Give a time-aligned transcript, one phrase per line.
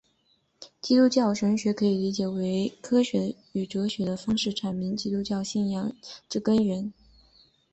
[0.81, 5.95] 基督教神学可以理解为以科学与哲学的方式阐明基督教信仰
[6.27, 6.91] 之根源。